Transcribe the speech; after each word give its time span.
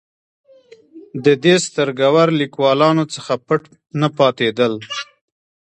د 1.25 1.27
دې 1.43 1.55
سترګور 1.65 2.27
لیکوالانو 2.41 3.03
څخه 3.15 3.33
پټ 3.47 3.61
نه 3.99 4.07
پاتېدل. 4.17 4.73